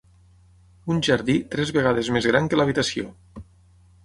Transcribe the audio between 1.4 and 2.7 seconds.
tres vegades més gran que